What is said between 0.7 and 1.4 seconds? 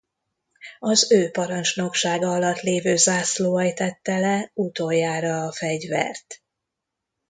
Az ő